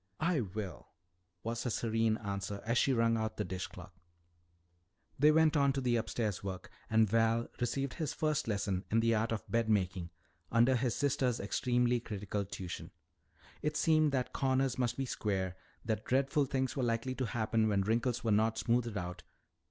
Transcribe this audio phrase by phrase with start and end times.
[0.19, 0.87] "I will,"
[1.43, 3.99] was her serene answer as she wrung out the dish cloth.
[5.19, 9.13] They went on to the upstairs work and Val received his first lesson in the
[9.13, 10.09] art of bed making
[10.51, 12.89] under his sister's extremely critical tuition.
[13.61, 15.49] It seemed that corners must be square
[15.83, 19.21] and that dreadful things were likely to happen when wrinkles were not smoothed out.